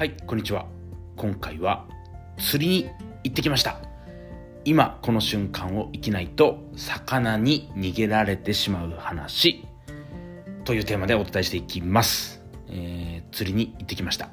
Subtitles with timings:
[0.00, 0.64] はいこんにちは。
[1.14, 1.86] 今回は
[2.38, 2.90] 釣りに
[3.22, 3.82] 行ってきました。
[4.64, 9.62] 今この瞬間を生きないと魚に逃げられてしまう話
[10.64, 14.30] というテーマでお伝えしていきます、えー、釣りに行ってきました。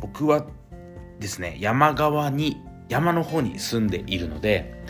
[0.00, 0.46] 僕は
[1.20, 2.56] ですね山側に
[2.88, 4.82] 山の方に住んでいるので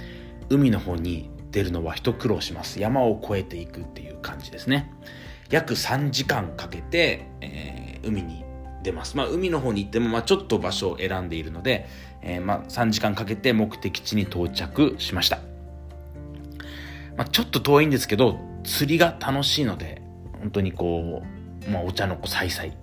[0.48, 2.80] 海の方に出るのは一苦労します。
[2.80, 4.95] 山を越えていくっていう感じですね。
[5.51, 8.44] 約3時間かけて、えー、海に
[8.84, 9.16] 出ます。
[9.16, 11.88] まあ、海の方に行っても、まあ、ちょっと場所を選んでいるので、
[12.23, 15.41] えー、まあ、3時間かけて目的地に到着しました。
[17.16, 20.01] まあ、ちょっと遠いんですけど、釣りが楽しいので、
[20.41, 21.23] 本当にこ
[21.66, 22.77] う、まあ、お茶の子さいさい。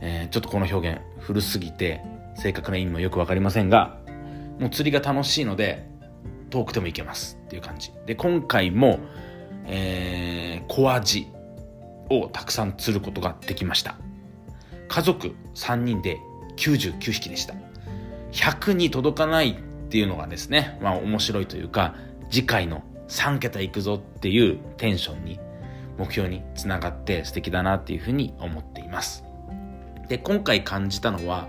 [0.00, 2.02] えー、ちょっとこの表現古すぎて、
[2.36, 3.98] 正確な意味もよくわかりませんが、
[4.60, 5.88] もう釣りが楽しいので、
[6.50, 7.92] 遠くても行けますっていう感じ。
[8.06, 9.00] で、今回も、
[9.64, 11.28] えー、小アジ
[12.10, 13.96] をたくさん釣ることができました。
[14.88, 16.18] 家族3人で
[16.56, 17.54] 99匹でした。
[18.32, 21.94] 100に届かないっていうのがですね、まあ面白いというか、
[22.30, 25.40] 次回の3桁いくぞっていうテンションに、
[25.98, 29.24] 目標につながって素敵だなっていうふうに思っています。
[30.08, 31.48] で、今回感じたのは、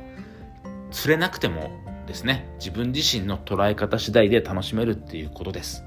[0.91, 1.71] 釣れなくても
[2.05, 5.83] ですね、自分自身の捉え方次第で楽しめるっていうことです。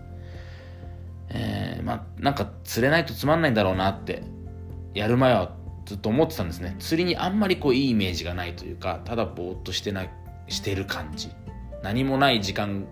[1.30, 4.22] えー、まあ、なんか釣れないとつまんないんだろうなって、
[4.94, 5.52] やる前は
[5.90, 6.76] ずっと思ってたんですね。
[6.78, 10.06] 釣りにあんまりこういいイメージがないというかただぼーっとしてな
[10.46, 11.30] してる感じ。
[11.82, 12.86] 何もない時間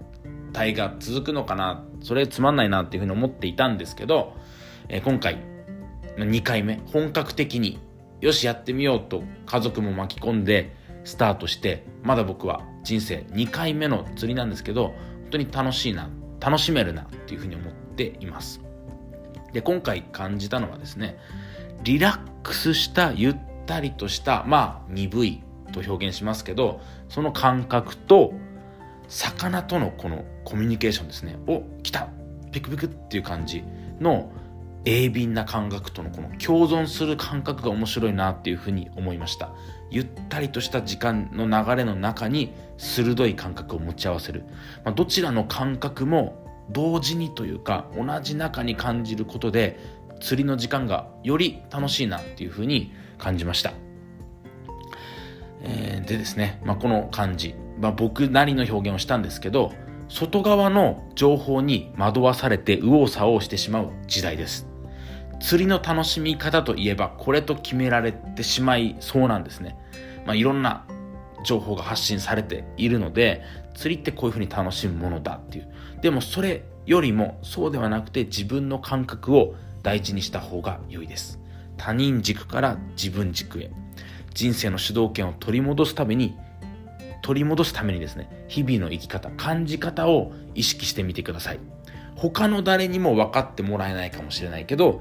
[0.57, 1.85] 帯が続くのかな。
[2.03, 4.35] それつまんないなっていうふうに思っていたんですけど、
[4.89, 5.39] えー、今回
[6.17, 6.81] 2回目。
[6.87, 7.79] 本格的に
[8.21, 10.75] よしやってみようと家族も巻き込んで
[11.05, 14.95] スタートしてまだ僕は人生2回目の釣りなんですけど本
[15.31, 18.61] 当に楽しいな楽しめるなっていうふうに思っています。
[19.53, 21.19] で今回感じたのはですね
[21.83, 28.33] リラックスしたゆったりとしたまあ鈍いと表現しますけどその感覚と
[29.09, 32.09] 魚とのこのコミュニケーションですねお来た
[32.53, 33.65] ピクピクっていう感じ
[34.01, 34.31] の
[34.85, 39.53] 鋭敏な感覚とのこの共存する感覚が面白いなっていうふうに思いました。
[39.91, 44.45] ゆったりとした時間の流れの中に鋭い感覚を持ち合わせる、
[44.85, 49.79] まあ、どちらの感覚も同時にというか同じ中に感じることで
[50.21, 53.73] 釣りの時間がより楽しいなっていうふうに感じました。
[55.63, 59.73] えー、でですね、まあ、この感じ、まあ、僕なりの表現をしたんですけど、
[60.09, 64.67] 外側の情報に惑わされて右往左往してしまう時代です。
[65.41, 69.77] 釣りの楽しみ方といえばこれと決められてしまいそうなんですね。
[70.27, 70.85] まあ、いろんな
[71.45, 73.43] 情報が発信されているので、
[73.75, 75.69] 釣りってこういうふうに楽しむものだっていう。
[76.01, 79.55] でもそれよりもそうではなくて自分の感覚を
[79.89, 81.41] 大事にした方が良いです。
[81.79, 83.71] 他人軸から自分軸へ。
[84.35, 86.37] 人生の主導権を取り戻すために、
[87.23, 91.61] 取り戻すためにですね、日々の生き方、感じ方を意識してみてください。
[92.17, 95.01] 他の誰にも分かってもらえないかもしれないけど、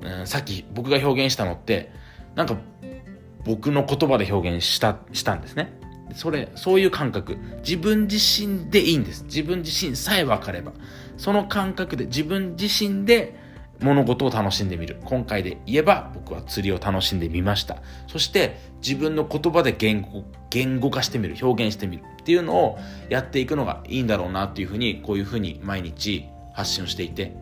[0.00, 1.92] うん、さっき僕が表現したのって、
[2.34, 2.56] なんか
[3.44, 5.78] 僕の言葉で表現した、したんですね。
[6.14, 7.36] それ、そういう感覚。
[7.58, 9.24] 自分自身でいいんです。
[9.24, 10.72] 自分自身さえ分かれば。
[11.18, 13.46] その感覚で自分自身で
[13.80, 15.00] 物事を楽しんでみる。
[15.04, 17.76] 今回で言えば僕は釣りを楽しんでみました。
[18.06, 22.78] そして自分の言葉で言語言語化してみる、表現してみるっていうのを
[23.08, 27.32] やっていくのがいいんだろうなっていうふうに、こういうふうに毎日発信をしていて、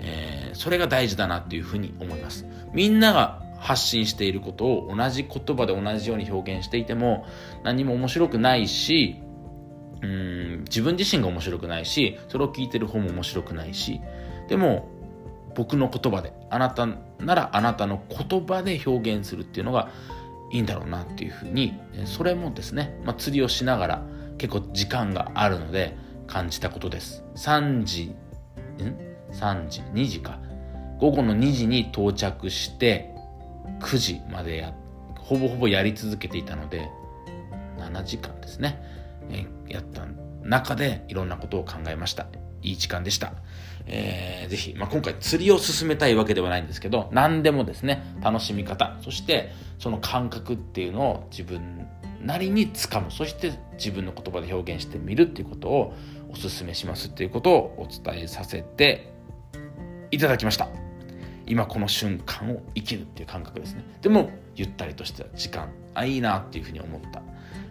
[0.00, 2.46] えー、それが大事だなっていうふうに思います。
[2.72, 7.24] みんなが発信していることを同じ言葉で同じように表現していても
[7.64, 9.16] 何も面白くないし、
[10.02, 14.00] うん自分自身が面白くないし、それを聞いてる方も面白くないし、
[14.48, 14.88] でも
[15.56, 19.90] 僕の言葉であなたならあなたの言葉で表現するっていうのが
[20.52, 21.74] いいんだろうなっていうふうに
[22.04, 24.02] それもですね、まあ、釣りをしながら
[24.38, 25.96] 結構時間があるので
[26.26, 27.24] 感じたことです。
[27.36, 28.14] 3時ん
[29.32, 30.38] ？3時？2時か。
[30.98, 33.14] 午後の2時に到着して
[33.80, 34.74] 9時までや
[35.18, 36.88] ほぼほぼやり続けていたので
[37.78, 38.82] 7時間ですね。
[39.68, 40.06] やった
[40.42, 42.26] 中でいろんなことを考えました。
[42.62, 43.32] いい時間でした。
[43.86, 51.86] えー、ぜひ、まあ、今回釣りを進めたいわけではないんですけど、何でもですね、楽しみ方、そしてその感覚っていうのを自分
[52.20, 55.94] なりにつかむ、そして自分の言葉で表現してみるっていうことを
[56.28, 59.12] お勧めしますっていうことをお伝えさせて
[60.10, 60.68] いただきました。
[61.46, 63.84] 今この瞬間を生きるっていう感覚ですね。
[64.02, 67.22] でも、ゆったりとした時間、あ、いいなっていうふうに思った。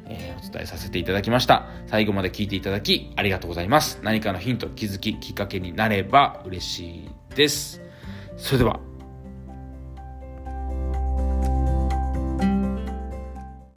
[0.07, 1.68] えー、お伝えさせていただきました。
[1.88, 4.00] 最後まで聞いていただきありがとうございます。
[4.04, 7.81] 何かのヒント、気づき、きっかけになれば嬉しいです。
[8.38, 8.94] それでは。